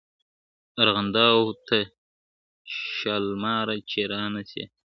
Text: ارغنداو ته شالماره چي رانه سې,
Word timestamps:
ارغنداو 0.83 1.41
ته 1.67 1.77
شالماره 2.97 3.77
چي 3.89 4.01
رانه 4.11 4.41
سې, 4.51 4.63